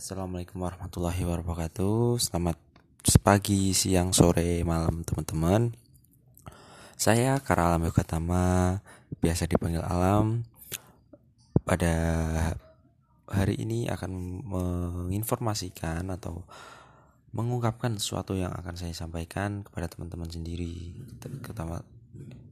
[0.00, 2.16] Assalamualaikum warahmatullahi wabarakatuh.
[2.16, 2.56] Selamat
[3.20, 5.76] pagi, siang, sore, malam teman-teman.
[6.96, 8.80] Saya Kara Alam Yogatama
[9.20, 10.48] Biasa dipanggil Alam.
[11.68, 11.92] Pada
[13.28, 16.48] hari ini akan menginformasikan atau
[17.36, 20.96] mengungkapkan sesuatu yang akan saya sampaikan kepada teman-teman sendiri
[21.44, 21.84] terutama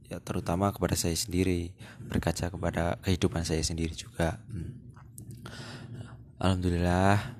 [0.05, 1.73] ya terutama kepada saya sendiri
[2.13, 4.37] berkaca kepada kehidupan saya sendiri juga.
[4.53, 4.85] Hmm.
[6.37, 7.38] Alhamdulillah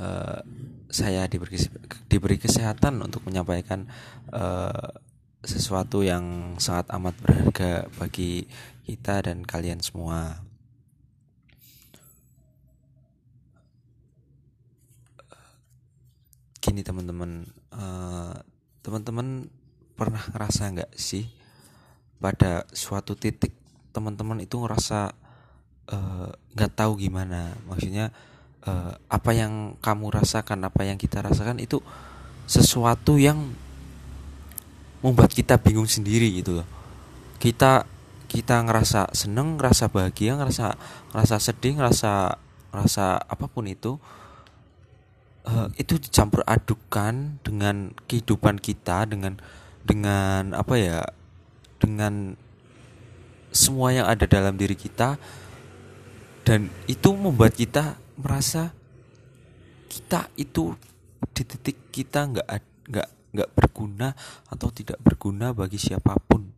[0.00, 0.40] uh,
[0.90, 1.60] saya diberi
[2.08, 3.86] diberi kesehatan untuk menyampaikan
[4.32, 4.90] uh,
[5.44, 8.48] sesuatu yang sangat amat berharga bagi
[8.84, 10.42] kita dan kalian semua.
[16.60, 18.36] Gini teman-teman, uh,
[18.84, 19.48] teman-teman
[19.96, 21.24] pernah ngerasa nggak sih
[22.20, 23.56] pada suatu titik
[23.96, 25.16] teman-teman itu ngerasa
[26.52, 28.12] nggak uh, tahu gimana, maksudnya
[28.66, 31.80] uh, apa yang kamu rasakan, apa yang kita rasakan itu
[32.50, 33.54] sesuatu yang
[35.00, 36.68] membuat kita bingung sendiri gitu loh.
[37.40, 37.88] Kita
[38.30, 40.76] kita ngerasa seneng, ngerasa bahagia, ngerasa
[41.14, 42.36] ngerasa sedih, ngerasa
[42.70, 43.98] ngerasa apa pun itu
[45.46, 49.38] uh, itu dicampur adukan dengan kehidupan kita dengan
[49.82, 51.00] dengan apa ya
[51.80, 52.36] dengan
[53.50, 55.18] semua yang ada dalam diri kita
[56.46, 58.70] dan itu membuat kita merasa
[59.90, 60.76] kita itu
[61.34, 62.46] di titik kita nggak
[62.86, 64.12] nggak nggak berguna
[64.50, 66.52] atau tidak berguna bagi siapa pun.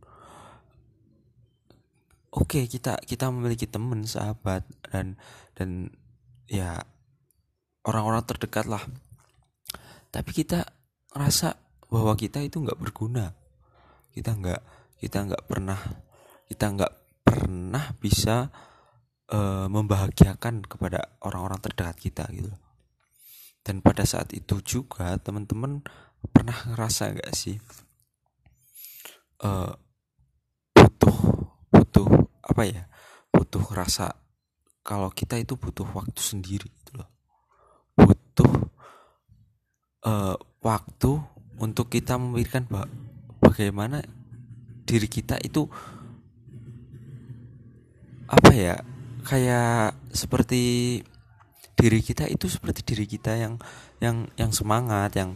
[2.33, 5.17] Oke kita kita memiliki teman sahabat dan
[5.53, 5.93] dan
[6.49, 6.81] ya
[7.85, 8.83] orang-orang terdekat lah.
[10.13, 10.65] Tapi kita
[11.13, 11.57] rasa
[11.89, 13.33] bahwa kita itu nggak berguna.
[14.13, 14.61] Kita nggak
[15.01, 15.79] kita nggak pernah
[16.49, 16.93] kita nggak
[17.25, 18.49] pernah bisa
[19.31, 22.51] uh, membahagiakan kepada orang-orang terdekat kita gitu.
[23.63, 25.79] Dan pada saat itu juga teman-teman
[26.35, 27.59] pernah ngerasa gak sih
[29.43, 29.71] uh,
[30.75, 31.17] butuh
[31.71, 32.07] butuh
[32.43, 32.83] apa ya
[33.31, 34.11] butuh rasa
[34.83, 37.09] kalau kita itu butuh waktu sendiri gitu loh.
[37.95, 38.51] Butuh
[40.03, 41.11] uh, waktu
[41.59, 42.67] untuk kita memikirkan
[43.39, 44.03] bagaimana
[44.83, 45.71] diri kita itu
[48.27, 48.75] apa ya
[49.23, 50.99] kayak seperti
[51.73, 53.57] diri kita itu seperti diri kita yang
[53.97, 55.33] yang yang semangat yang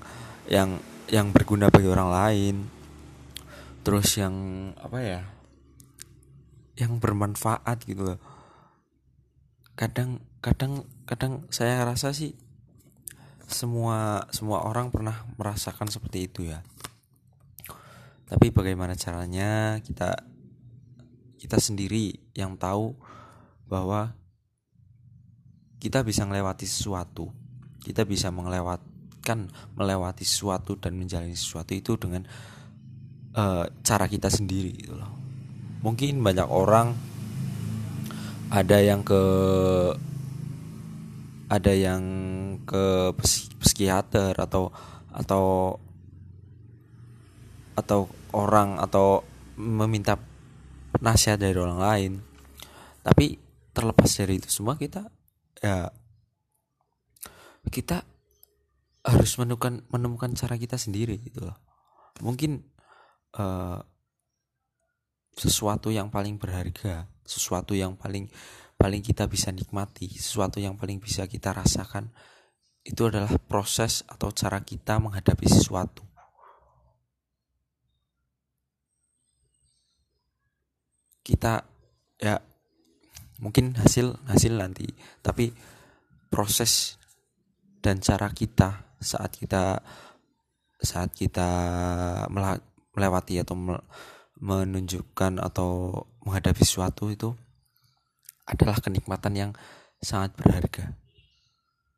[0.47, 2.55] yang yang berguna bagi orang lain.
[3.81, 4.35] Terus yang
[4.75, 5.21] apa ya
[6.77, 8.19] yang bermanfaat gitu loh.
[9.73, 12.35] Kadang kadang kadang saya rasa sih
[13.47, 16.59] semua semua orang pernah merasakan seperti itu ya.
[18.27, 20.19] Tapi bagaimana caranya kita
[21.39, 22.91] kita sendiri yang tahu
[23.67, 24.15] bahwa
[25.77, 27.29] kita bisa melewati sesuatu
[27.87, 29.47] kita bisa melewatkan
[29.79, 32.27] melewati sesuatu dan menjalani sesuatu itu dengan
[33.31, 35.07] uh, cara kita sendiri gitu loh.
[35.79, 36.91] Mungkin banyak orang
[38.51, 39.23] ada yang ke
[41.47, 42.03] ada yang
[42.67, 43.15] ke
[43.63, 44.75] psikiater atau
[45.15, 45.79] atau
[47.79, 47.99] atau
[48.35, 49.23] orang atau
[49.55, 50.19] meminta
[50.99, 52.11] nasihat dari orang lain.
[52.99, 53.46] Tapi
[53.77, 55.05] terlepas dari itu semua kita
[55.61, 55.93] ya
[57.69, 58.01] kita
[59.05, 61.57] harus menemukan menemukan cara kita sendiri gitu loh.
[62.25, 62.59] Mungkin
[63.37, 63.79] uh,
[65.37, 68.25] sesuatu yang paling berharga sesuatu yang paling
[68.73, 72.09] paling kita bisa nikmati sesuatu yang paling bisa kita rasakan
[72.87, 76.07] itu adalah proses atau cara kita menghadapi sesuatu.
[81.19, 81.59] Kita
[82.15, 82.39] ya
[83.37, 84.89] mungkin hasil hasil nanti
[85.21, 85.53] tapi
[86.27, 86.97] proses
[87.79, 89.79] dan cara kita saat kita
[90.81, 91.49] saat kita
[92.29, 93.55] melewati atau
[94.37, 97.33] menunjukkan atau menghadapi sesuatu itu
[98.47, 99.51] adalah kenikmatan yang
[99.97, 100.93] sangat berharga.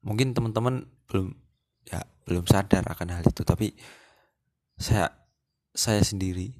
[0.02, 1.36] Mungkin teman-teman belum
[1.84, 3.76] ya belum sadar akan hal itu tapi
[4.80, 5.12] saya
[5.76, 6.56] saya sendiri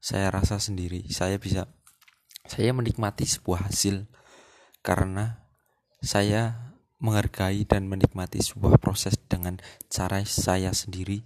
[0.00, 1.68] saya rasa sendiri saya bisa
[2.48, 4.08] saya menikmati sebuah hasil
[4.80, 5.44] karena
[6.00, 9.56] saya menghargai dan menikmati sebuah proses dengan
[9.88, 11.24] cara saya sendiri.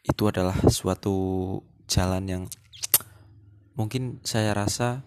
[0.00, 2.42] Itu adalah suatu jalan yang
[3.76, 5.04] mungkin saya rasa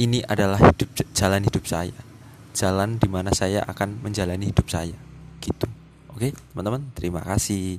[0.00, 1.96] ini adalah hidup jalan hidup saya.
[2.56, 4.96] Jalan di mana saya akan menjalani hidup saya.
[5.44, 5.68] Gitu.
[6.08, 7.78] Oke teman-teman terima kasih